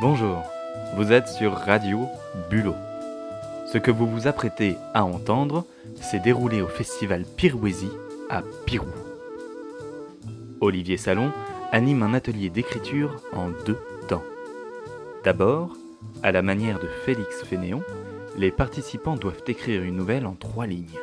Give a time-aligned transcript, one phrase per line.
[0.00, 0.42] Bonjour,
[0.96, 2.08] vous êtes sur Radio
[2.50, 2.74] Bulot.
[3.72, 5.64] Ce que vous vous apprêtez à entendre
[6.00, 7.92] s'est déroulé au festival Pirouésie
[8.28, 8.88] à Pirou.
[10.60, 11.30] Olivier Salon
[11.70, 13.78] anime un atelier d'écriture en deux
[14.08, 14.24] temps.
[15.22, 15.76] D'abord,
[16.24, 17.80] à la manière de Félix Fénéon,
[18.36, 20.98] les participants doivent écrire une nouvelle en trois lignes.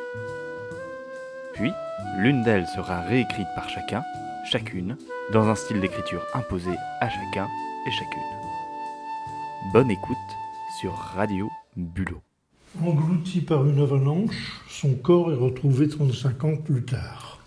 [1.54, 1.72] Puis,
[2.18, 4.02] l'une d'elles sera réécrite par chacun,
[4.44, 4.98] chacune,
[5.32, 7.48] dans un style d'écriture imposé à chacun
[7.86, 8.41] et chacune.
[9.70, 10.16] Bonne écoute
[10.80, 12.20] sur Radio Bulot.
[12.84, 17.38] Englouti par une avalanche, son corps est retrouvé 35 ans plus tard.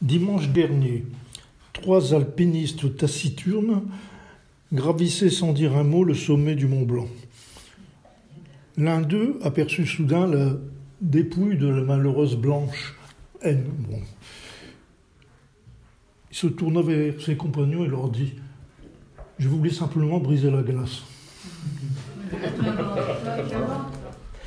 [0.00, 1.04] Dimanche dernier,
[1.74, 3.82] trois alpinistes taciturnes
[4.72, 7.08] gravissaient sans dire un mot le sommet du Mont Blanc.
[8.76, 10.54] L'un d'eux aperçut soudain la
[11.00, 12.96] dépouille de la malheureuse Blanche
[13.42, 13.64] N.
[16.30, 18.32] Il se tourna vers ses compagnons et leur dit
[19.38, 21.02] Je voulais simplement briser la glace.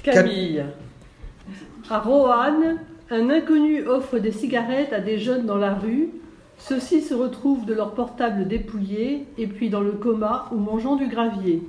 [0.03, 0.63] Camille.
[1.89, 2.77] À Roanne,
[3.09, 6.09] un inconnu offre des cigarettes à des jeunes dans la rue.
[6.57, 11.07] Ceux-ci se retrouvent de leur portable dépouillé et puis dans le coma ou mangeant du
[11.07, 11.61] gravier,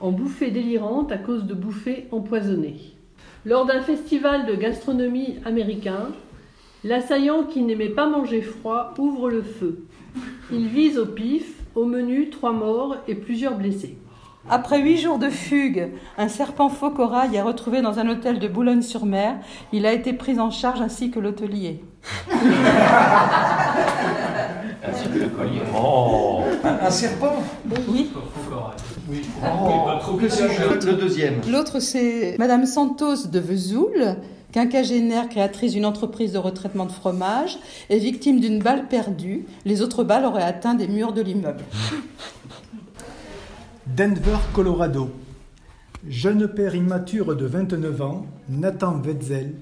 [0.00, 2.94] en bouffée délirante à cause de bouffées empoisonnées.
[3.44, 6.08] Lors d'un festival de gastronomie américain,
[6.84, 9.84] l'assaillant qui n'aimait pas manger froid ouvre le feu.
[10.52, 13.96] Il vise au pif, au menu trois morts et plusieurs blessés.
[14.50, 18.48] Après huit jours de fugue, un serpent faux corail est retrouvé dans un hôtel de
[18.48, 19.36] Boulogne-sur-Mer.
[19.72, 21.84] Il a été pris en charge ainsi que l'hôtelier.
[25.74, 27.34] Oh Un, un serpent
[27.88, 28.10] Oui.
[29.10, 31.40] Oh, Le deuxième.
[31.50, 34.16] L'autre, c'est Madame Santos de Vesoul,
[34.52, 37.58] quinquagénaire créatrice d'une entreprise de retraitement de fromage,
[37.90, 39.46] est victime d'une balle perdue.
[39.64, 41.64] Les autres balles auraient atteint des murs de l'immeuble.
[43.86, 45.10] Denver, Colorado.
[46.08, 49.54] Jeune père immature de 29 ans, Nathan Wetzel,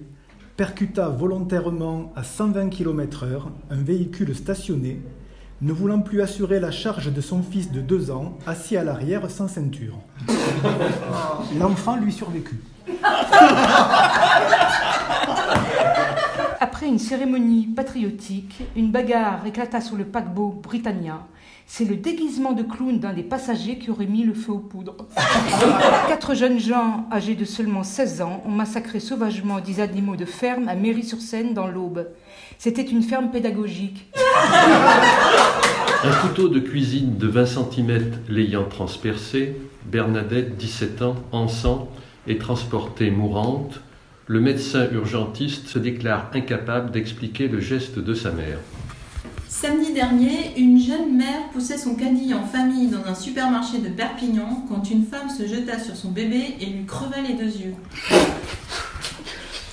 [0.56, 5.00] percuta volontairement à 120 km/h un véhicule stationné,
[5.62, 9.30] ne voulant plus assurer la charge de son fils de 2 ans, assis à l'arrière
[9.30, 9.98] sans ceinture.
[11.58, 12.60] L'enfant lui survécut.
[16.60, 21.26] Après une cérémonie patriotique, une bagarre éclata sur le paquebot Britannia.
[21.66, 24.96] C'est le déguisement de clown d'un des passagers qui aurait mis le feu aux poudres.
[26.08, 30.68] Quatre jeunes gens âgés de seulement 16 ans ont massacré sauvagement des animaux de ferme
[30.68, 32.08] à Méry-sur-Seine dans l'Aube.
[32.58, 34.06] C'était une ferme pédagogique.
[36.02, 39.54] Un couteau de cuisine de 20 cm l'ayant transpercé,
[39.86, 41.88] Bernadette, 17 ans, en sang,
[42.30, 43.80] est transportée mourante.
[44.26, 48.58] Le médecin urgentiste se déclare incapable d'expliquer le geste de sa mère.
[49.48, 54.64] Samedi dernier, une jeune mère poussait son caddie en famille dans un supermarché de Perpignan
[54.68, 57.74] quand une femme se jeta sur son bébé et lui creva les deux yeux.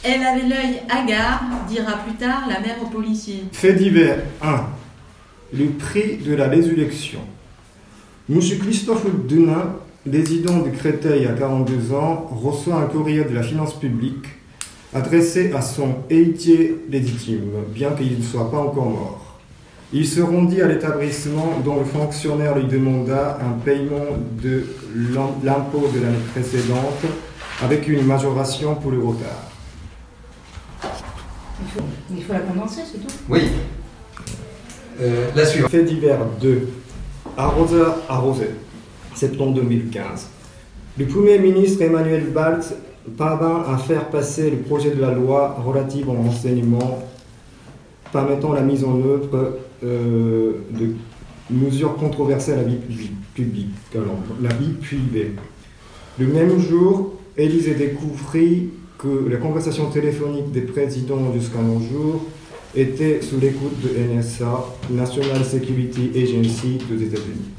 [0.04, 3.44] Elle avait l'œil hagard, dira plus tard la mère au policier.
[3.52, 4.66] Fait divers 1.
[5.54, 7.20] Le prix de la résurrection.
[8.30, 8.40] M.
[8.60, 9.76] Christophe Dunin,
[10.12, 14.26] résident de Créteil à 42 ans, reçoit un courrier de la finance publique
[14.94, 19.40] adressé à son héritier légitime, bien qu'il ne soit pas encore mort.
[19.94, 24.66] Il se rendit à l'établissement dont le fonctionnaire lui demanda un paiement de
[25.44, 27.06] l'impôt de l'année précédente
[27.64, 29.52] avec une majoration pour le retard.
[31.62, 31.86] Il faut,
[32.16, 33.14] il faut la condenser, c'est tout?
[33.30, 33.50] Oui.
[35.00, 35.72] Euh, la suivante.
[35.72, 36.68] Fait divers 2.
[37.38, 38.50] Arroseur arrosé.
[39.18, 40.28] Septembre 2015.
[41.00, 42.74] Le Premier ministre Emmanuel Baltz
[43.18, 47.04] parvint à faire passer le projet de la loi relative au renseignement
[48.12, 50.94] permettant la mise en œuvre euh, de
[51.50, 52.78] mesures controversées à la vie
[53.34, 55.32] publique, alors, la vie privée.
[56.20, 62.26] Le même jour, Élysée découvrit que la conversation téléphonique des présidents jusqu'à nos jours
[62.76, 67.52] était sous l'écoute de NSA, National Security Agency des États-Unis.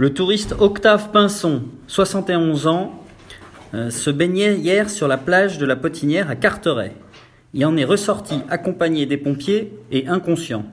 [0.00, 3.02] Le touriste Octave Pinson, 71 ans,
[3.74, 6.92] euh, se baignait hier sur la plage de la Potinière à Carteret.
[7.52, 10.64] Il en est ressorti accompagné des pompiers et inconscient.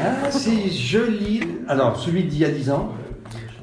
[0.00, 1.40] Ah, c'est joli.
[1.66, 2.94] Alors, celui d'il y a 10 ans.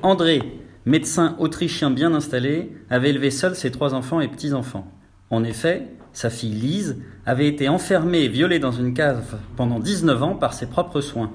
[0.01, 0.41] André,
[0.85, 4.91] médecin autrichien bien installé, avait élevé seul ses trois enfants et petits-enfants.
[5.29, 10.23] En effet, sa fille Lise avait été enfermée et violée dans une cave pendant 19
[10.23, 11.31] ans par ses propres soins.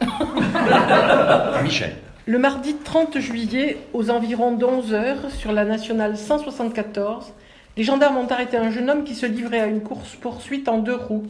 [1.62, 1.96] Michel.
[2.26, 7.32] Le mardi 30 juillet, aux environs d'11 heures, sur la nationale 174,
[7.76, 10.96] les gendarmes ont arrêté un jeune homme qui se livrait à une course-poursuite en deux
[10.96, 11.26] roues.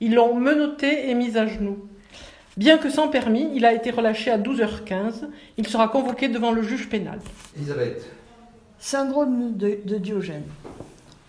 [0.00, 1.78] Ils l'ont menotté et mis à genoux.
[2.56, 5.28] Bien que sans permis, il a été relâché à 12h15.
[5.56, 7.20] Il sera convoqué devant le juge pénal.
[7.56, 8.04] Elisabeth.
[8.78, 10.44] Syndrome de, de Diogène.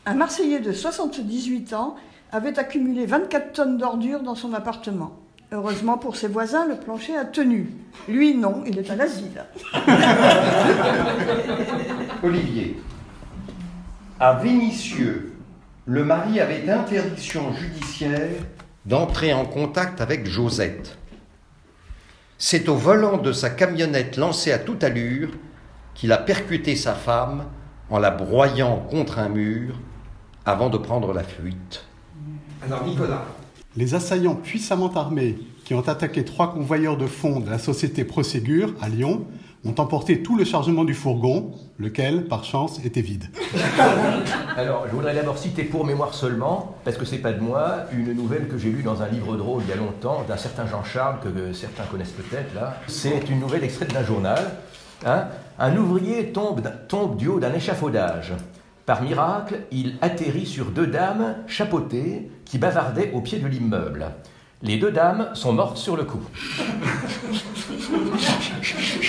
[0.06, 1.96] Un Marseillais de 78 ans
[2.32, 5.16] avait accumulé 24 tonnes d'ordures dans son appartement.
[5.52, 7.70] Heureusement pour ses voisins, le plancher a tenu.
[8.08, 9.44] Lui, non, il est à l'asile.
[12.24, 12.78] Olivier.
[14.20, 15.36] À Vénissieux,
[15.86, 18.32] le mari avait interdiction judiciaire
[18.86, 20.98] d'entrer en contact avec Josette.
[22.38, 25.30] C'est au volant de sa camionnette lancée à toute allure
[25.94, 27.46] qu'il a percuté sa femme
[27.90, 29.80] en la broyant contre un mur
[30.46, 31.86] avant de prendre la fuite.
[32.64, 33.26] Alors Nicolas.
[33.78, 38.74] Les assaillants puissamment armés qui ont attaqué trois convoyeurs de fonds de la société Proségur
[38.82, 39.26] à Lyon
[39.66, 43.26] ont emporté tout le chargement du fourgon, lequel, par chance, était vide.
[44.58, 48.14] Alors, je voudrais d'abord citer pour mémoire seulement, parce que c'est pas de moi, une
[48.14, 51.20] nouvelle que j'ai lue dans un livre drôle il y a longtemps, d'un certain Jean-Charles,
[51.22, 52.78] que certains connaissent peut-être là.
[52.88, 54.40] C'est une nouvelle extraite d'un journal.
[55.06, 55.26] Hein.
[55.60, 56.62] Un ouvrier tombe
[57.18, 58.34] du haut d'un échafaudage.
[58.86, 64.12] Par miracle, il atterrit sur deux dames chapeautées qui bavardaient au pied de l'immeuble.
[64.62, 66.22] Les deux dames sont mortes sur le coup.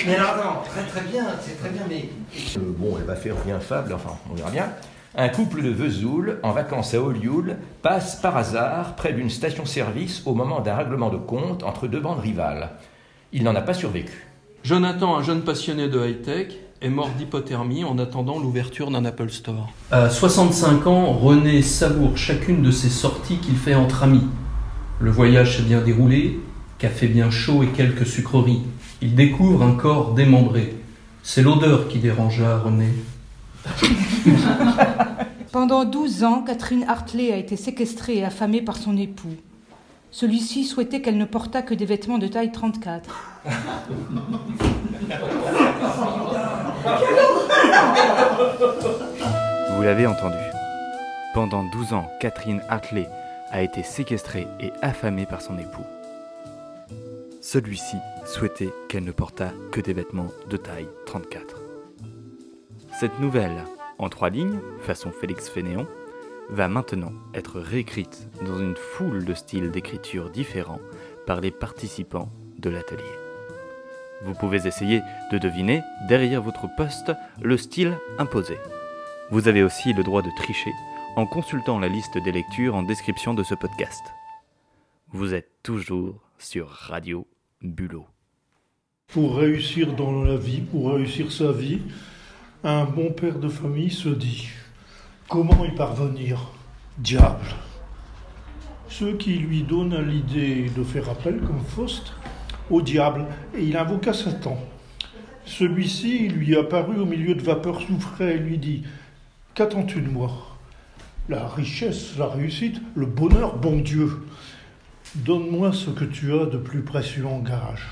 [0.07, 2.09] Mais alors, non, très très bien, c'est très bien, mais.
[2.57, 4.71] Euh, bon, elle va faire rien fable, enfin, on verra bien.
[5.15, 10.33] Un couple de Vesoul, en vacances à Olioul, passe par hasard près d'une station-service au
[10.33, 12.71] moment d'un règlement de compte entre deux bandes rivales.
[13.31, 14.27] Il n'en a pas survécu.
[14.63, 19.69] Jonathan, un jeune passionné de high-tech, est mort d'hypothermie en attendant l'ouverture d'un Apple Store.
[19.91, 24.27] À 65 ans, René savoure chacune de ses sorties qu'il fait entre amis.
[24.99, 26.39] Le voyage s'est bien déroulé,
[26.77, 28.63] café bien chaud et quelques sucreries.
[29.01, 30.75] Il découvre un corps démembré.
[31.23, 32.89] C'est l'odeur qui dérangea René.
[35.51, 39.35] Pendant 12 ans, Catherine Hartley a été séquestrée et affamée par son époux.
[40.11, 43.09] Celui-ci souhaitait qu'elle ne portât que des vêtements de taille 34.
[49.71, 50.37] Vous l'avez entendu.
[51.33, 53.07] Pendant 12 ans, Catherine Hartley
[53.51, 55.85] a été séquestrée et affamée par son époux.
[57.41, 61.61] Celui-ci souhaitait qu'elle ne portât que des vêtements de taille 34.
[62.99, 63.63] Cette nouvelle,
[63.99, 65.87] en trois lignes, façon Félix Fénéon,
[66.49, 70.81] va maintenant être réécrite dans une foule de styles d'écriture différents
[71.25, 73.26] par les participants de l'atelier.
[74.23, 77.11] Vous pouvez essayer de deviner derrière votre poste
[77.41, 78.57] le style imposé.
[79.29, 80.71] Vous avez aussi le droit de tricher
[81.15, 84.03] en consultant la liste des lectures en description de ce podcast.
[85.09, 87.27] Vous êtes toujours sur Radio
[87.61, 88.07] Bulot.
[89.07, 91.81] Pour réussir dans la vie, pour réussir sa vie,
[92.63, 94.49] un bon père de famille se dit
[95.29, 96.51] Comment y parvenir
[96.97, 97.55] Diable?
[98.89, 102.13] Ceux qui lui donnent l'idée de faire appel, comme Faust,
[102.69, 103.25] au diable,
[103.55, 104.57] et il invoqua Satan.
[105.45, 108.83] Celui-ci lui apparut au milieu de vapeurs soufrées et lui dit
[109.55, 110.57] Qu'attends-tu de moi?
[111.29, 114.25] La richesse, la réussite, le bonheur, bon Dieu.
[115.15, 117.87] Donne-moi ce que tu as de plus précieux en gage.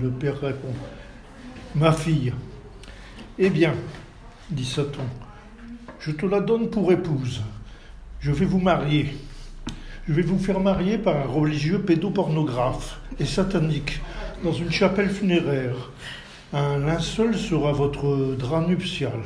[0.00, 0.72] Le père répond
[1.74, 2.32] Ma fille.
[3.38, 3.74] Eh bien,
[4.50, 5.04] dit Satan,
[5.98, 7.42] je te la donne pour épouse.
[8.20, 9.14] Je vais vous marier.
[10.08, 14.00] Je vais vous faire marier par un religieux pédopornographe et satanique
[14.44, 15.90] dans une chapelle funéraire.
[16.52, 19.18] Un linceul sera votre drap nuptial.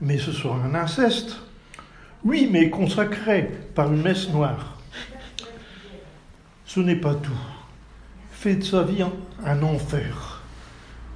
[0.00, 1.36] Mais ce sera un inceste.
[2.24, 4.78] Oui, mais consacré par une messe noire.
[6.66, 7.30] Ce n'est pas tout.
[8.32, 9.04] Faites de sa vie
[9.44, 10.42] un enfer.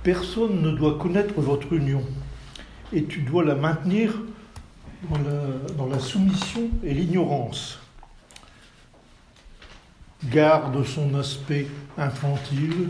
[0.05, 2.05] Personne ne doit connaître votre union.
[2.93, 4.13] Et tu dois la maintenir
[5.11, 7.81] dans la, dans la soumission et l'ignorance.
[10.31, 11.67] Garde son aspect
[11.99, 12.89] infantile,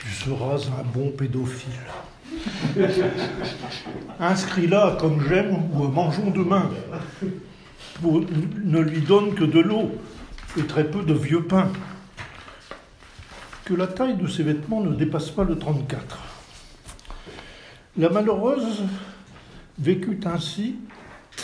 [0.00, 1.70] tu seras un bon pédophile.
[4.18, 6.70] Inscris-la comme j'aime ou mangeons demain.
[8.02, 9.92] Ne lui donne que de l'eau
[10.56, 11.68] et très peu de vieux pain.
[13.64, 16.18] Que la taille de ses vêtements ne dépasse pas le 34.
[17.98, 18.84] La malheureuse
[19.78, 20.76] vécut ainsi,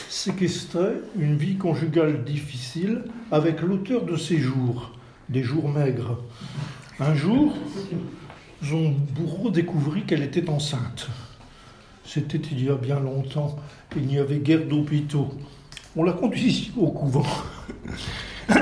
[0.09, 4.93] séquestrée, une vie conjugale difficile avec l'auteur de ses jours,
[5.29, 6.19] des jours maigres.
[7.01, 7.55] Un jour,
[8.63, 11.09] son bourreau découvrit qu'elle était enceinte.
[12.05, 13.57] C'était il y a bien longtemps,
[13.97, 15.29] il n'y avait guère d'hôpitaux.
[15.97, 17.27] On la conduisit au couvent,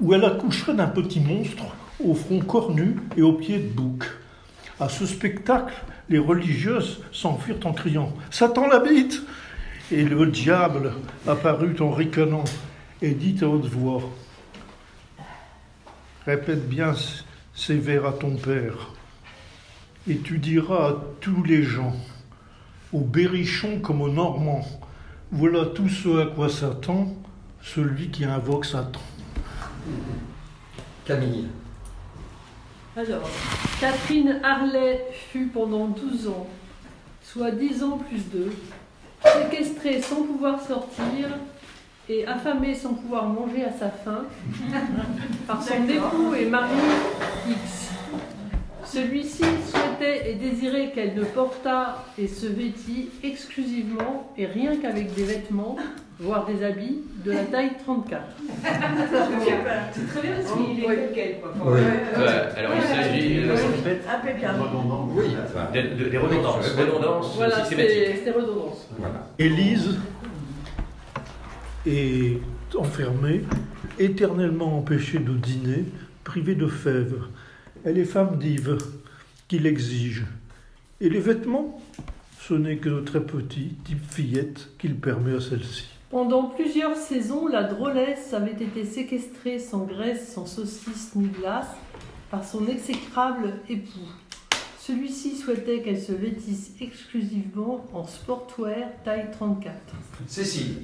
[0.00, 1.64] où elle accoucherait d'un petit monstre
[2.04, 4.04] au front cornu et aux pieds de bouc.
[4.80, 5.74] À ce spectacle,
[6.08, 9.22] les religieuses s'enfuirent en criant Satan l'habite
[9.90, 10.92] Et le diable
[11.26, 12.44] apparut en ricanant
[13.02, 14.02] et dit à haute voix
[16.26, 16.92] Répète bien
[17.54, 18.92] ces vers à ton père.
[20.08, 21.94] Et tu diras à tous les gens,
[22.92, 24.66] aux berrichons comme aux normands,
[25.30, 27.14] voilà tout ce à quoi s'attend
[27.62, 29.00] celui qui invoque Satan.
[31.04, 31.46] Camille.
[32.96, 33.28] Alors,
[33.80, 36.48] Catherine Harley fut pendant 12 ans,
[37.22, 38.52] soit 10 ans plus 2,
[39.22, 41.28] séquestrée sans pouvoir sortir
[42.08, 44.24] et affamée sans pouvoir manger à sa faim
[45.46, 46.70] par son époux et mari
[47.48, 47.90] X.
[48.84, 55.24] Celui-ci souhaitait et désirait qu'elle ne portât et se vêtît exclusivement et rien qu'avec des
[55.24, 55.76] vêtements,
[56.20, 58.22] voire des habits, de la taille 34.
[58.62, 61.40] C'est très bien parce qu'il est.
[61.66, 63.40] Euh, alors il s'agit
[64.08, 64.58] Impeccable.
[65.16, 65.24] oui,
[65.74, 67.34] de, de- des redondances, redondances.
[67.36, 67.74] Voilà, c'est
[68.24, 68.88] c'est redondance.
[69.38, 69.98] Élise
[71.86, 72.40] est
[72.76, 73.42] enfermée,
[73.98, 75.84] éternellement empêchée de dîner,
[76.24, 77.22] privée de fèves.
[77.84, 78.78] Elle est femme d'Yves,
[79.48, 80.24] qui l'exige.
[81.00, 81.80] Et les vêtements?
[82.40, 85.86] Ce n'est que de très petits, type fillette, qu'il permet à celle-ci.
[86.10, 91.66] Pendant plusieurs saisons, la drôlesse avait été séquestrée sans graisse, sans saucisse ni glace
[92.30, 94.08] par son exécrable époux.
[94.78, 99.74] Celui-ci souhaitait qu'elle se vêtisse exclusivement en sportwear taille 34.
[100.28, 100.76] Cécile.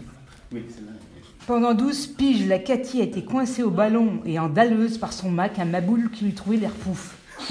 [1.47, 5.31] Pendant 12 piges, la Cathy a été coincée au ballon et en dalleuse par son
[5.31, 7.17] Mac, un maboule qui lui trouvait l'air pouf.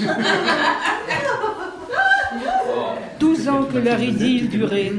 [3.20, 4.92] 12 ans que leur idylle durait.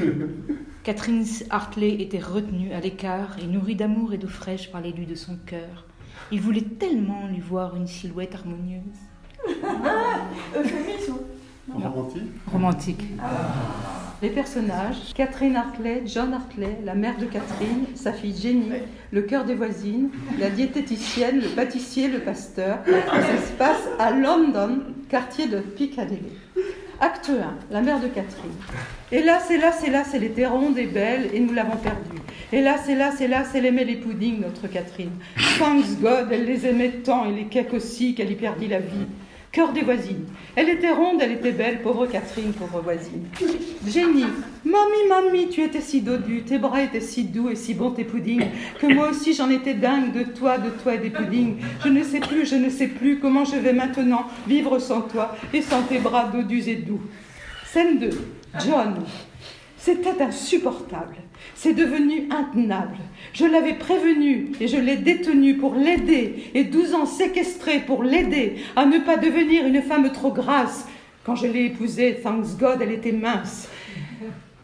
[0.84, 5.16] Catherine Hartley était retenue à l'écart et nourrie d'amour et d'eau fraîche par l'élu de
[5.16, 5.86] son cœur.
[6.32, 8.82] Il voulait tellement lui voir une silhouette harmonieuse.
[10.56, 11.18] Euphémisme.
[11.72, 13.04] Romantique Romantique.
[14.24, 18.70] Les personnages, Catherine Hartley, John Hartley, la mère de Catherine, sa fille Jenny,
[19.12, 22.78] le cœur des voisines, la diététicienne, le pâtissier, le pasteur.
[22.86, 26.38] Ça se passe à London, quartier de Piccadilly.
[27.02, 28.54] Acte 1, la mère de Catherine.
[29.12, 32.22] Hélas, hélas, hélas, elle était ronde et belle et nous l'avons perdue.
[32.54, 35.12] Hélas, hélas, hélas, elle aimait les puddings, notre Catherine.
[35.60, 39.06] Thanks God, elle les aimait tant et les cakes aussi qu'elle y perdit la vie.
[39.54, 40.26] Cœur des voisines.
[40.56, 43.28] Elle était ronde, elle était belle, pauvre Catherine, pauvre voisine.
[43.88, 44.26] Jenny,
[44.66, 48.04] mamie, mamie, tu étais si dodu, tes bras étaient si doux et si bons tes
[48.04, 48.48] puddings,
[48.80, 51.58] que moi aussi j'en étais dingue de toi, de toi et des puddings.
[51.84, 55.38] Je ne sais plus, je ne sais plus comment je vais maintenant vivre sans toi
[55.54, 57.02] et sans tes bras dodus et doux.
[57.68, 58.10] Scène 2.
[58.66, 59.04] John.
[59.78, 61.18] C'était insupportable.
[61.54, 62.98] C'est devenu intenable.
[63.34, 68.58] Je l'avais prévenu et je l'ai détenu pour l'aider et 12 ans séquestré pour l'aider
[68.76, 70.88] à ne pas devenir une femme trop grasse.
[71.24, 73.70] Quand je l'ai épousée, thanks God, elle était mince.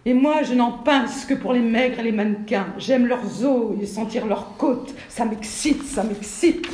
[0.06, 2.68] Et moi, je n'en pince que pour les maigres et les mannequins.
[2.78, 4.94] J'aime leurs os et sentir leurs côtes.
[5.10, 6.66] Ça m'excite, ça m'excite.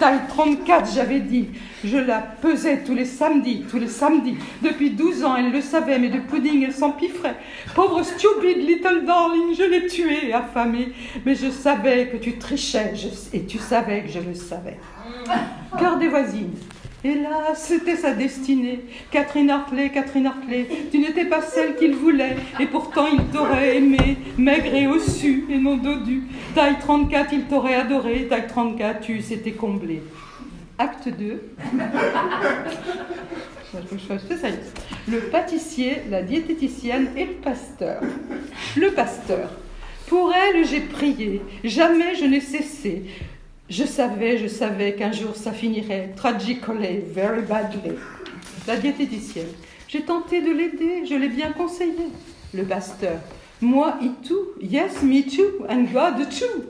[0.00, 1.48] Taille 34, j'avais dit.
[1.84, 4.36] Je la pesais tous les samedis, tous les samedis.
[4.62, 7.36] Depuis 12 ans, elle le savait, mais de pudding, elle s'empiffrait.
[7.76, 10.88] Pauvre stupid little darling, je l'ai tuée affamée.
[11.24, 12.94] Mais je savais que tu trichais
[13.32, 14.78] et tu savais que je le savais.
[15.78, 16.50] Cœur des voisines.
[17.04, 18.80] Hélas, c'était sa destinée.
[19.10, 24.18] Catherine Hartley, Catherine Hartley, tu n'étais pas celle qu'il voulait, et pourtant il t'aurait aimé,
[24.38, 26.22] maigre et ossu, et non dodu.
[26.54, 30.00] Taille 34, il t'aurait adoré, taille 34, tu s'étais comblé.
[30.78, 31.42] Acte 2.
[34.28, 35.10] C'est ça y est.
[35.10, 38.00] Le pâtissier, la diététicienne et le pasteur.
[38.76, 39.50] Le pasteur.
[40.06, 41.40] Pour elle, j'ai prié.
[41.64, 43.04] Jamais je n'ai cessé.
[43.72, 47.92] Je savais, je savais qu'un jour ça finirait tragically, very badly.
[48.66, 49.46] La diététicienne.
[49.88, 52.08] J'ai tenté de l'aider, je l'ai bien conseillé.
[52.52, 53.18] Le pasteur.
[53.62, 54.54] Moi, it too.
[54.60, 55.64] Yes, me too.
[55.68, 56.64] And God too.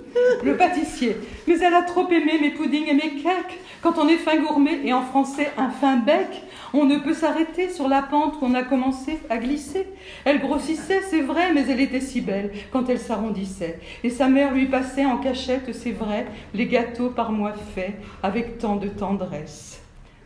[0.45, 1.17] Le pâtissier.
[1.47, 3.59] Mais elle a trop aimé mes puddings et mes cakes.
[3.81, 6.29] Quand on est fin gourmet et en français un fin bec,
[6.75, 9.87] on ne peut s'arrêter sur la pente où on a commencé à glisser.
[10.27, 13.81] Elle grossissait, c'est vrai, mais elle était si belle quand elle s'arrondissait.
[14.05, 18.59] Et sa mère lui passait en cachette, c'est vrai, les gâteaux par moi faits avec
[18.59, 19.81] tant de tendresse.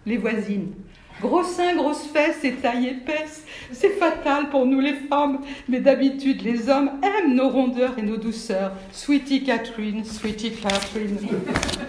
[0.04, 0.72] Les voisines.
[1.20, 6.42] Gros seins, grosses fesses et taille épaisse, c'est fatal pour nous les femmes, mais d'habitude
[6.42, 8.72] les hommes aiment nos rondeurs et nos douceurs.
[8.92, 11.18] Sweetie Catherine, Sweetie Catherine.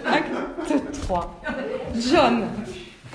[0.06, 1.42] Acte 3.
[2.10, 2.44] John.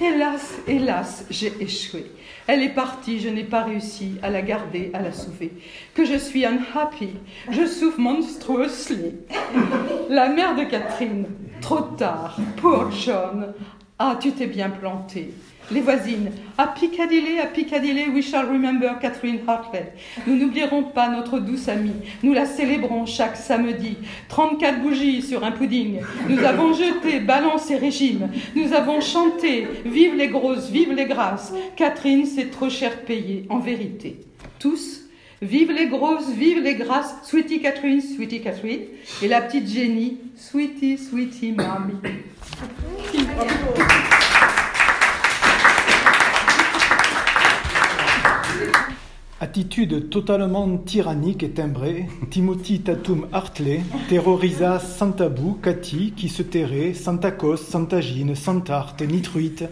[0.01, 2.11] Hélas, hélas, j'ai échoué.
[2.47, 5.53] Elle est partie, je n'ai pas réussi à la garder, à la sauver.
[5.93, 7.11] Que je suis unhappy,
[7.49, 9.13] je souffre monstruously.
[10.09, 11.25] La mère de Catherine,
[11.61, 13.53] trop tard, poor John.
[14.05, 15.29] Ah, tu t'es bien planté.
[15.71, 16.29] Les voisines.
[16.57, 19.93] À Piccadilly, à Piccadilly, we shall remember Catherine Hartley.
[20.27, 21.93] Nous n'oublierons pas notre douce amie.
[22.21, 23.95] Nous la célébrons chaque samedi.
[24.27, 26.01] 34 bougies sur un pudding.
[26.27, 28.27] Nous avons jeté, balancé régime.
[28.57, 31.53] Nous avons chanté, vive les grosses, vive les grasses.
[31.77, 34.17] Catherine, c'est trop cher payé, en vérité.
[34.59, 35.03] Tous,
[35.41, 37.15] vive les grosses, vive les grasses.
[37.23, 38.81] Sweetie Catherine, Sweetie Catherine.
[39.21, 42.01] Et la petite Jenny, Sweetie, Sweetie, Mamie.
[49.39, 56.93] Attitude totalement tyrannique et timbrée, Timothy Tatum Hartley terrorisa sans tabou Cathy qui se tairait,
[56.93, 59.65] sans tacos, sans tagine, sans tarte, ni truite,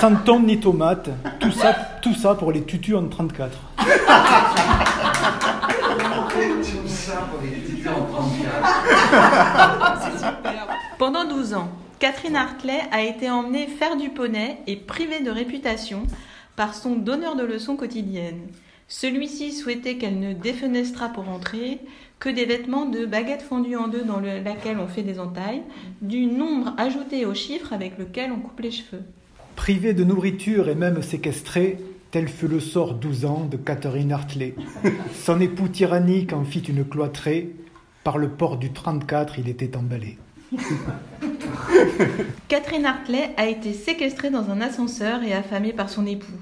[0.00, 1.10] sans thon ni tomate,
[1.40, 3.58] tout ça, tout ça pour les tutus en 34.
[10.98, 16.02] Pendant 12 ans, Catherine Hartley a été emmenée faire du poney et privée de réputation
[16.56, 18.46] par son donneur de leçons quotidiennes.
[18.86, 21.78] Celui-ci souhaitait qu'elle ne défenestrât pour entrer
[22.20, 25.62] que des vêtements de baguette fondue en deux dans le- laquelle on fait des entailles,
[26.00, 29.02] du nombre ajouté au chiffre avec lequel on coupe les cheveux.
[29.56, 31.78] Privée de nourriture et même séquestrée,
[32.10, 34.54] tel fut le sort 12 ans de Catherine Hartley.
[35.24, 37.54] Son époux tyrannique en fit une cloîtrée.
[38.04, 40.16] Par le port du 34, il était emballé.
[42.48, 46.32] Catherine Hartley a été séquestrée dans un ascenseur et affamée par son époux.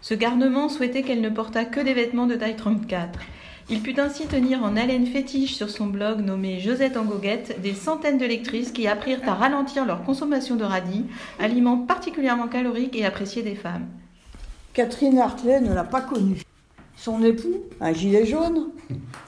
[0.00, 3.18] Ce garnement souhaitait qu'elle ne portât que des vêtements de taille 34.
[3.68, 7.74] Il put ainsi tenir en haleine fétiche sur son blog nommé Josette en goguette des
[7.74, 11.04] centaines de lectrices qui apprirent à ralentir leur consommation de radis,
[11.40, 13.86] aliment particulièrement calorique et apprécié des femmes.
[14.72, 16.42] Catherine Hartley ne l'a pas connu.
[16.96, 18.68] Son époux, un gilet jaune,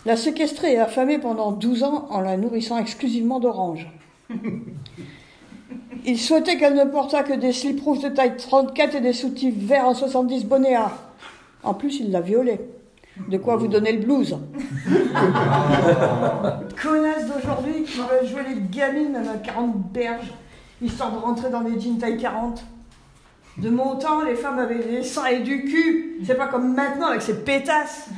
[0.06, 3.88] l'a séquestrée et affamée pendant 12 ans en la nourrissant exclusivement d'oranges.
[6.04, 9.56] Il souhaitait qu'elle ne portât que des slips rouges de taille 34 et des soutifs
[9.56, 10.90] verts en 70 bonnéa.
[11.62, 12.61] En plus, il l'a violée.
[13.28, 14.38] De quoi vous donner le blues.
[16.82, 20.32] Connasse d'aujourd'hui qui veulent jouer les gamines à 40 berges,
[20.80, 22.64] histoire de rentrer dans les jeans taille 40.
[23.58, 26.21] De mon temps, les femmes avaient des seins et du cul.
[26.25, 28.08] C'est pas comme maintenant avec ces pétasses.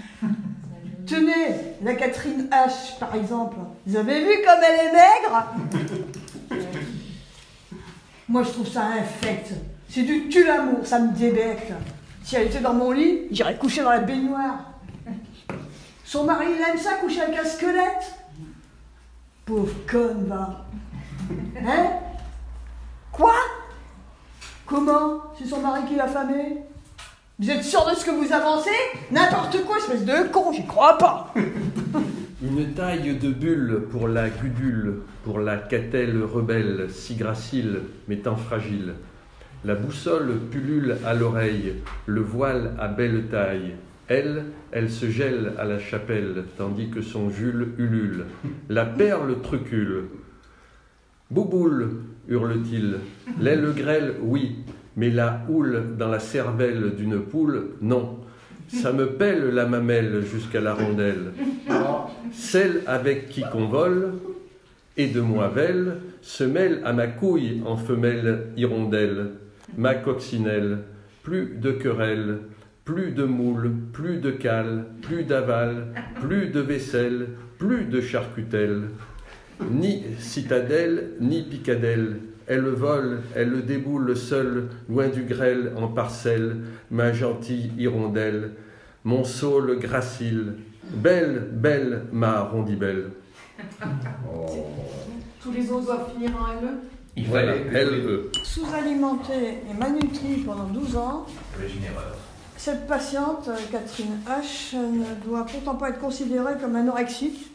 [1.07, 3.57] Tenez, la Catherine H, par exemple.
[3.87, 5.47] Vous avez vu comme elle est maigre?
[8.31, 9.51] Moi, je trouve ça infect.
[9.89, 11.73] C'est du tue l'amour, ça me débecte.
[12.23, 14.71] Si elle était dans mon lit, j'irais coucher dans la baignoire.
[16.05, 18.15] Son mari, il aime ça, coucher avec un squelette
[19.45, 20.65] Pauvre conne, va.
[21.59, 21.89] Hein?
[23.11, 23.35] Quoi?
[24.65, 25.23] Comment?
[25.37, 26.63] C'est son mari qui l'a famé
[27.41, 28.71] Vous êtes sûr de ce que vous avancez?
[29.11, 31.35] N'importe quoi, espèce de con, j'y crois pas
[32.51, 38.35] Une taille de bulle pour la gudule, pour la catelle rebelle, si gracile, mais tant
[38.35, 38.95] fragile.
[39.65, 41.75] La boussole pullule à l'oreille,
[42.07, 43.75] le voile à belle taille.
[44.09, 48.25] Elle, elle se gèle à la chapelle, tandis que son Jules ulule.
[48.69, 50.07] La perle trucule.
[51.31, 52.97] Bouboule, hurle-t-il.
[53.41, 54.57] L'aile grêle, oui,
[54.97, 58.19] mais la houle dans la cervelle d'une poule, non.
[58.73, 61.33] Ça me pèle la mamelle jusqu'à la rondelle.
[62.33, 64.13] Celle avec qui qu'on vole,
[64.97, 69.31] et de moivelle, se mêle à ma couille en femelle hirondelle,
[69.77, 70.79] ma coccinelle,
[71.23, 72.39] plus de querelle,
[72.85, 75.89] plus de moule, plus de cale, plus d'aval,
[76.21, 77.29] plus de vaisselle,
[77.59, 78.83] plus de charcutelle.
[79.71, 82.17] Ni citadelle, ni picadelle,
[82.51, 86.57] elle vole, elle déboule seule, loin du grêle en parcelle,
[86.91, 88.55] ma gentille hirondelle,
[89.05, 93.11] mon saule gracile, belle, belle, ma rondibelle.
[95.41, 96.69] Tous les autres doivent finir en LE
[97.17, 98.33] Il fallait L-E.
[98.43, 101.27] Sous-alimentée et malnutrie pendant 12 ans,
[101.61, 102.17] J'ai une erreur.
[102.57, 107.50] cette patiente, Catherine H, ne doit pourtant pas être considérée comme anorexique.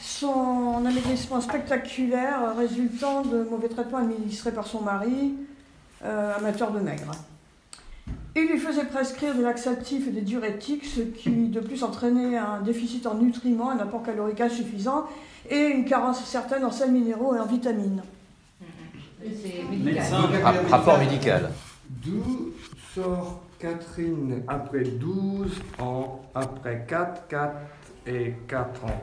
[0.00, 5.34] Son amaigrissement spectaculaire résultant de mauvais traitements administrés par son mari,
[6.04, 7.10] euh, amateur de maigre.
[8.36, 12.60] Il lui faisait prescrire des laxatifs et des diurétiques, ce qui de plus entraînait un
[12.60, 15.06] déficit en nutriments, un apport calorique insuffisant
[15.50, 18.02] et une carence certaine en sels minéraux et en vitamines.
[20.44, 21.50] Ra- Rapport médical.
[21.90, 22.52] D'où
[22.94, 27.52] sort Catherine après 12 ans, après 4, 4
[28.06, 29.02] et 4 ans?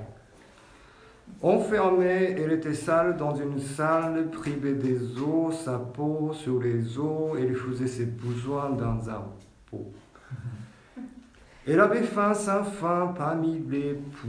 [1.46, 7.38] Enfermée, elle était sale dans une salle, privée des os, sa peau sur les os,
[7.38, 9.26] elle faisait ses besoins dans un
[9.70, 9.94] pot.
[11.68, 14.28] Elle avait faim, sa faim parmi les poux.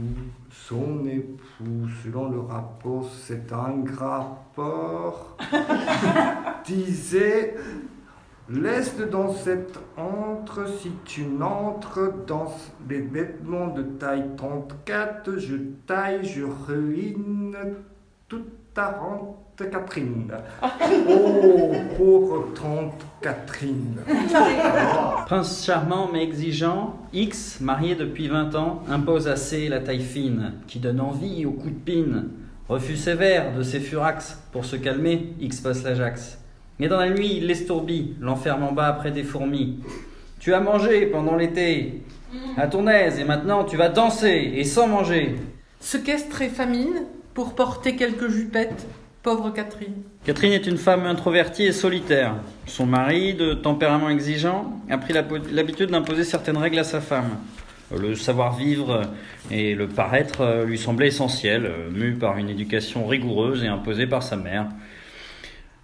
[0.51, 5.37] Son époux, selon le rapport, c'est un gras porc,
[6.65, 7.55] disait
[8.49, 12.53] Laisse dans cette entre, si tu n'entres dans
[12.89, 15.55] les vêtements de taille 34, je
[15.85, 17.57] taille, je ruine
[18.29, 20.31] toute ta rente, Catherine.
[21.09, 23.97] Oh, pauvre tante Catherine.
[25.25, 30.53] Prince charmant mais exigeant, X, marié depuis 20 ans, impose à C la taille fine,
[30.67, 32.29] qui donne envie au coup de pine.
[32.69, 36.37] Refus sévère de ses furax, pour se calmer, X passe l'Ajax.
[36.79, 39.79] Mais dans la nuit, il l'estourbit, l'enferme en bas après des fourmis.
[40.39, 42.01] Tu as mangé pendant l'été,
[42.55, 45.35] à ton aise, et maintenant tu vas danser, et sans manger.
[45.79, 48.85] Sequestrée famine pour porter quelques jupettes,
[49.23, 50.03] pauvre Catherine.
[50.25, 52.35] Catherine est une femme introvertie et solitaire.
[52.67, 55.13] Son mari, de tempérament exigeant, a pris
[55.51, 57.37] l'habitude d'imposer certaines règles à sa femme.
[57.95, 59.03] Le savoir-vivre
[59.49, 64.35] et le paraître lui semblaient essentiels, mu par une éducation rigoureuse et imposée par sa
[64.35, 64.67] mère.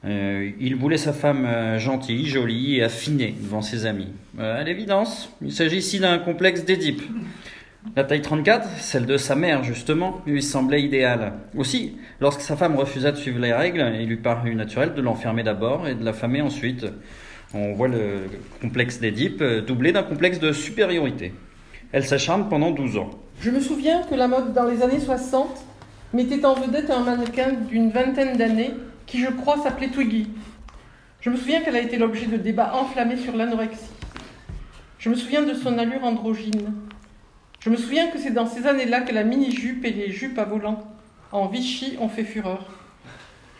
[0.05, 4.09] Euh, il voulait sa femme euh, gentille, jolie et affinée devant ses amis.
[4.37, 7.01] Euh, à l'évidence, il s'agit ici d'un complexe d'Édipe.
[7.95, 11.33] La taille 34, celle de sa mère justement, lui semblait idéale.
[11.57, 15.43] Aussi, lorsque sa femme refusa de suivre les règles, il lui parut naturel de l'enfermer
[15.43, 16.85] d'abord et de l'affamer ensuite.
[17.53, 18.23] On voit le
[18.61, 21.33] complexe d'Édipe doublé d'un complexe de supériorité.
[21.91, 23.11] Elle s'acharne pendant 12 ans.
[23.41, 25.47] Je me souviens que la mode dans les années 60
[26.13, 28.71] mettait en vedette un mannequin d'une vingtaine d'années
[29.05, 30.27] qui je crois s'appelait Twiggy.
[31.21, 33.91] Je me souviens qu'elle a été l'objet de débats enflammés sur l'anorexie.
[34.99, 36.73] Je me souviens de son allure androgyne.
[37.59, 40.43] Je me souviens que c'est dans ces années-là que la mini-jupe et les jupes à
[40.43, 40.83] volant
[41.31, 42.65] en Vichy ont fait fureur.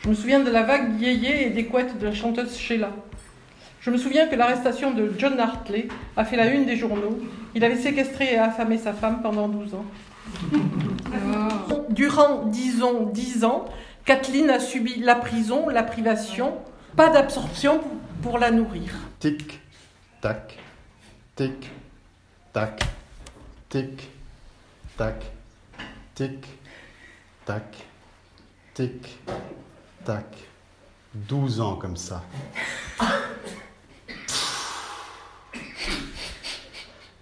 [0.04, 2.92] Je me souviens de la vague yéyé et des couettes de la chanteuse Sheila.
[3.80, 7.20] Je me souviens que l'arrestation de John Hartley a fait la une des journaux.
[7.56, 9.86] Il avait séquestré et affamé sa femme pendant 12 ans.
[11.90, 13.66] Durant, disons, 10 ans,
[14.06, 16.58] Kathleen a subi la prison, la privation,
[16.96, 17.82] pas d'absorption
[18.22, 18.94] pour la nourrir.
[19.20, 19.62] Tic,
[20.22, 20.58] tac,
[21.36, 21.72] tic,
[22.52, 22.84] tac,
[23.70, 24.10] tic,
[24.98, 25.24] tac,
[26.16, 26.48] tic,
[27.46, 27.76] tac,
[28.74, 29.20] tic,
[30.04, 30.26] tac.
[31.16, 32.24] 12 ans comme ça.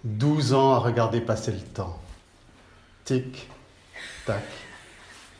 [0.04, 2.00] 12 ans à regarder passer le temps.
[3.04, 3.48] Tic,
[4.26, 4.42] tac,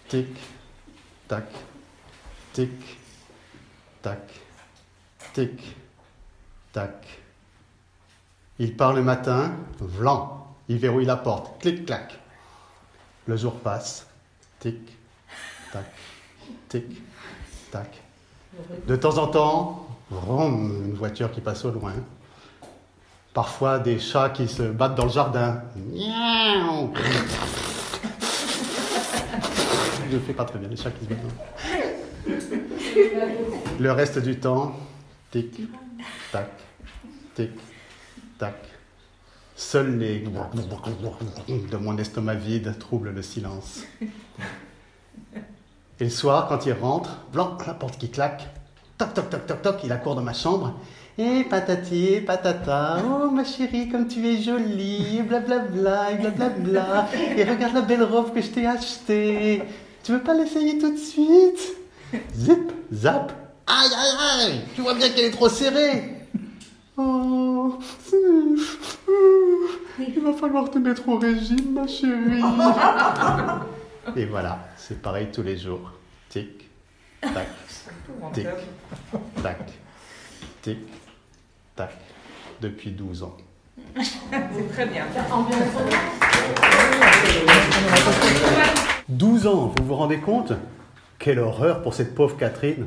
[0.08, 0.36] tic, tac,
[2.52, 2.98] tic,
[4.02, 4.18] tac,
[5.32, 5.76] tic,
[6.72, 7.20] tac.
[8.58, 12.18] Il part le matin, vlan, il verrouille la porte, clic, clac.
[13.26, 14.06] Le jour passe,
[14.60, 14.78] tic,
[15.72, 15.86] tac,
[16.68, 16.84] tic,
[17.70, 18.02] tac.
[18.86, 21.94] De temps en temps, vroom, une voiture qui passe au loin.
[23.32, 25.62] Parfois des chats qui se battent dans le jardin.
[25.74, 26.92] Miaou.
[30.12, 31.20] Ne fais pas très bien les chats qui se battent.
[33.80, 34.74] Le reste du temps,
[35.30, 35.58] tic,
[36.30, 36.50] tac,
[37.34, 37.50] tic,
[38.38, 38.56] tac.
[39.56, 43.84] Seuls les de mon estomac vide troublent le silence.
[45.98, 48.46] Et le soir, quand il rentre, blanc, la porte qui claque,
[48.98, 50.78] toc, toc, toc, toc, toc, il accourt dans ma chambre.
[51.16, 57.08] Et patati, patata, oh ma chérie, comme tu es jolie, blablabla, et blablabla.
[57.36, 59.62] Et regarde la belle robe que je t'ai achetée.
[60.02, 61.76] Tu veux pas l'essayer tout de suite?
[62.34, 63.32] Zip, zap.
[63.66, 66.16] Aïe, aïe, aïe, tu vois bien qu'elle est trop serrée.
[66.96, 67.78] Oh,
[69.98, 72.42] il va falloir te mettre au régime, ma chérie.
[74.16, 75.92] Et voilà, c'est pareil tous les jours.
[76.28, 76.68] Tic,
[77.20, 77.48] tac,
[78.34, 78.46] tic,
[79.42, 79.72] tac,
[80.62, 80.78] tic,
[81.76, 81.96] tac,
[82.60, 83.36] depuis 12 ans.
[83.96, 85.06] C'est très bien.
[89.08, 90.52] 12 ans, vous vous rendez compte
[91.18, 92.86] Quelle horreur pour cette pauvre Catherine.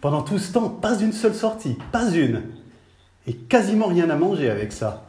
[0.00, 2.42] Pendant tout ce temps, pas une seule sortie, pas une.
[3.26, 5.06] Et quasiment rien à manger avec ça.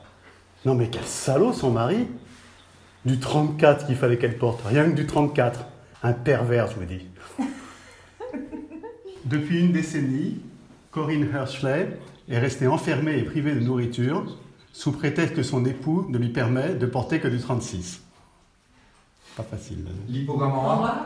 [0.66, 2.08] Non mais quel salaud son mari
[3.06, 5.66] Du 34 qu'il fallait qu'elle porte, rien que du 34.
[6.04, 7.08] Un pervers, je vous dis.
[9.26, 10.42] Depuis une décennie,
[10.92, 14.38] Corinne Herschley est restée enfermée et privée de nourriture
[14.74, 18.02] sous prétexte que son époux ne lui permet de porter que du 36.
[19.40, 19.86] Pas facile.
[20.10, 21.06] L'hypogramme en A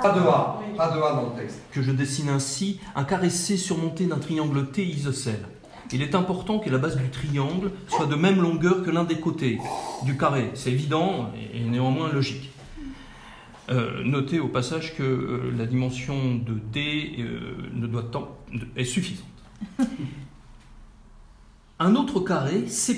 [0.00, 1.62] Pas de A, pas de A dans le texte.
[1.72, 5.44] Que je dessine ainsi un carré C surmonté d'un triangle T isocèle.
[5.90, 9.18] Il est important que la base du triangle soit de même longueur que l'un des
[9.18, 9.58] côtés
[10.04, 10.52] du carré.
[10.54, 12.52] C'est évident et néanmoins logique.
[13.68, 18.38] Euh, notez au passage que euh, la dimension de D euh, ne doit tant,
[18.76, 19.26] est suffisante.
[21.80, 22.96] Un autre carré, C',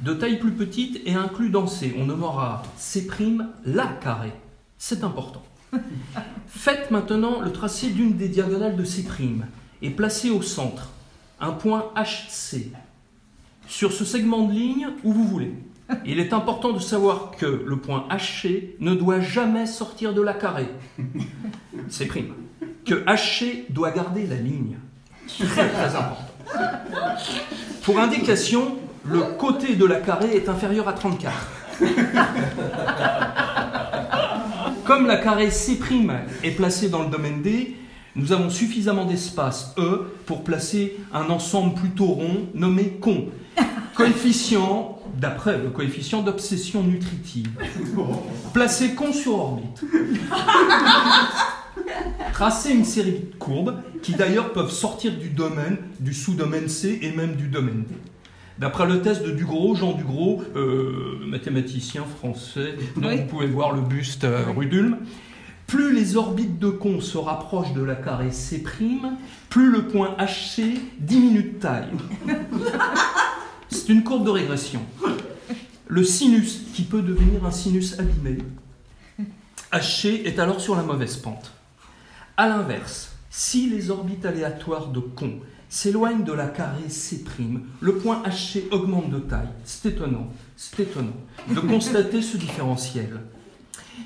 [0.00, 1.94] de taille plus petite et inclus dans C.
[1.98, 3.06] On nommera C'
[3.64, 4.32] la carré.
[4.78, 5.42] C'est important.
[6.46, 9.04] Faites maintenant le tracé d'une des diagonales de C'
[9.82, 10.90] et placez au centre
[11.40, 12.72] un point HC
[13.68, 15.54] sur ce segment de ligne où vous voulez.
[16.04, 20.34] Il est important de savoir que le point HC ne doit jamais sortir de la
[20.34, 20.68] carré.
[21.88, 22.34] C'est prime.
[22.84, 24.76] Que HC doit garder la ligne.
[25.26, 26.24] Très très important.
[27.82, 31.34] Pour indication, le côté de la carré est inférieur à 34.
[34.84, 35.78] Comme la carré C'
[36.42, 37.76] est placée dans le domaine D,
[38.16, 43.26] nous avons suffisamment d'espace E pour placer un ensemble plutôt rond nommé con.
[43.94, 47.48] Coefficient, d'après le coefficient d'obsession nutritive.
[48.52, 49.84] Placez con sur orbite.
[52.32, 57.12] Tracez une série de courbes qui d'ailleurs peuvent sortir du domaine, du sous-domaine C et
[57.12, 57.94] même du domaine D.
[58.58, 63.82] D'après le test de Dugros, Jean Dugros, euh, mathématicien français, dont vous pouvez voir le
[63.82, 64.98] buste euh, Rudulm,
[65.68, 68.64] plus les orbites de con se rapprochent de la carré C',
[69.48, 71.90] plus le point HC diminue de taille.
[73.68, 74.80] C'est une courbe de régression.
[75.86, 78.38] Le sinus, qui peut devenir un sinus abîmé,
[79.72, 81.52] HC est alors sur la mauvaise pente.
[82.36, 85.34] A l'inverse, si les orbites aléatoires de con
[85.68, 87.24] s'éloigne de la carré C',
[87.80, 89.48] le point HC augmente de taille.
[89.64, 91.16] C'est étonnant, c'est étonnant
[91.48, 93.20] de constater ce différentiel.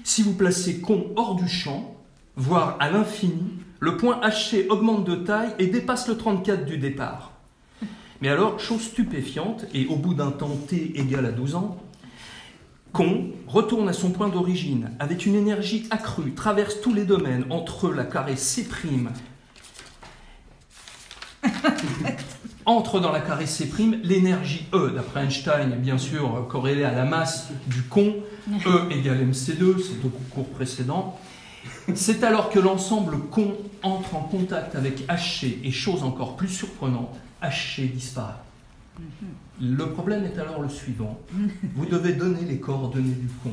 [0.05, 1.97] Si vous placez con hors du champ,
[2.37, 7.33] voire à l'infini, le point HC augmente de taille et dépasse le 34 du départ.
[8.21, 11.83] Mais alors, chose stupéfiante, et au bout d'un temps t égal à 12 ans,
[12.93, 17.91] Con retourne à son point d'origine avec une énergie accrue, traverse tous les domaines entre
[17.91, 18.69] la carré C'
[22.67, 23.69] entre dans la carré C',
[24.03, 28.17] l'énergie E, d'après Einstein, bien sûr corrélée à la masse du con,
[28.67, 31.19] E égale mc2, c'est au cours précédent.
[31.95, 37.17] C'est alors que l'ensemble con entre en contact avec HC et chose encore plus surprenante,
[37.43, 38.35] HC disparaît.
[39.61, 41.19] Le problème est alors le suivant.
[41.75, 43.51] Vous devez donner les coordonnées du con.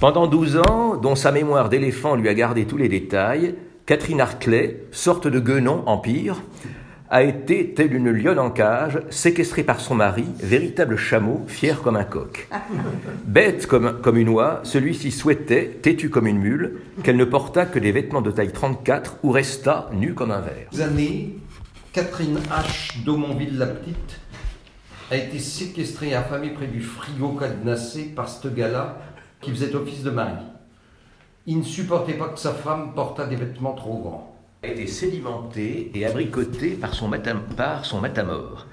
[0.00, 3.54] Pendant 12 ans, dont sa mémoire d'éléphant lui a gardé tous les détails,
[3.86, 6.42] Catherine Hartley, sorte de guenon empire,
[7.10, 11.96] a été, telle une lionne en cage, séquestrée par son mari, véritable chameau, fier comme
[11.96, 12.48] un coq.
[13.24, 17.78] Bête comme, comme une oie, celui-ci souhaitait, têtu comme une mule, qu'elle ne portât que
[17.78, 20.68] des vêtements de taille 34 ou restât nue comme un verre.
[20.80, 21.38] années,
[21.92, 23.04] Catherine H.
[23.04, 24.20] d'Aumonville-la-Petite
[25.10, 28.98] a été séquestrée et affamée près du frigo cadenassé par ce gars-là
[29.40, 30.44] qui faisait office de mari.
[31.46, 34.35] Il ne supportait pas que sa femme portât des vêtements trop grands
[34.66, 37.10] été sédimenté et abricoté par son,
[37.56, 38.66] par son matamor.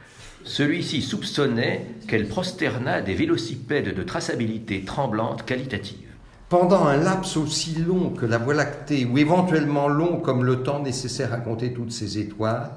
[0.44, 6.10] Celui-ci soupçonnait qu'elle prosterna des vélocipèdes de traçabilité tremblante qualitative.
[6.50, 10.82] Pendant un laps aussi long que la Voie lactée, ou éventuellement long comme le temps
[10.82, 12.72] nécessaire à compter toutes ces étoiles,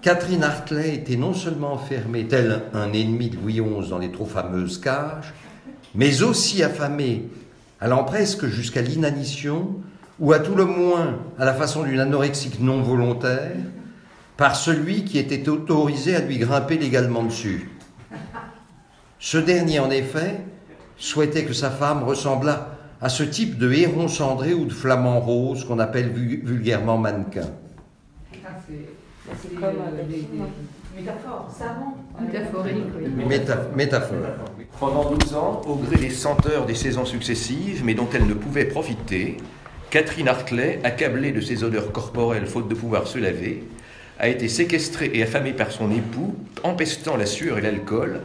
[0.00, 4.24] Catherine Hartley était non seulement enfermée, tel un ennemi de Louis XI dans les trop
[4.24, 5.34] fameuses cages,
[5.94, 7.28] mais aussi affamée,
[7.80, 9.74] allant presque jusqu'à l'inanition,
[10.20, 13.56] ou à tout le moins à la façon d'une anorexique non volontaire,
[14.36, 17.70] par celui qui était autorisé à lui grimper légalement dessus.
[19.18, 20.40] Ce dernier, en effet,
[20.96, 22.68] souhaitait que sa femme ressemblât
[23.02, 27.48] à ce type de héron cendré ou de flamant rose qu'on appelle vulgairement mannequin.
[29.42, 29.76] C'est comme
[30.96, 31.96] métaphore, savant.
[32.20, 34.16] Métaphorique, métaphore.
[34.78, 38.64] Pendant 12 ans, au gré des senteurs des saisons successives, mais dont elle ne pouvait
[38.66, 39.38] profiter,
[39.90, 43.64] Catherine Hartley, accablée de ses odeurs corporelles faute de pouvoir se laver,
[44.20, 48.20] a été séquestrée et affamée par son époux, empestant la sueur et l'alcool.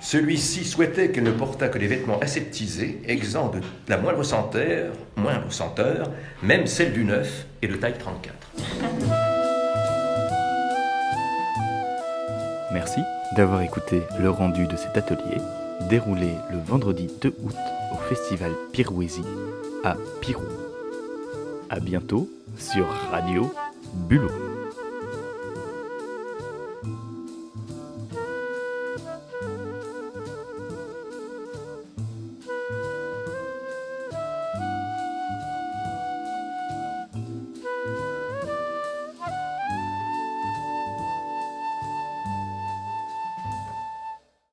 [0.00, 5.52] Celui-ci souhaitait qu'elle ne portât que des vêtements aseptisés, exempts de la moindre senteur, moindre
[5.52, 6.10] senteur,
[6.42, 8.34] même celle du neuf et de taille 34.
[12.72, 13.00] Merci
[13.36, 15.38] d'avoir écouté le rendu de cet atelier,
[15.88, 17.54] déroulé le vendredi 2 août
[17.92, 19.22] au festival Pirouésie
[19.84, 20.63] à Pirou.
[21.70, 23.50] A bientôt sur Radio
[24.08, 24.53] Bulot.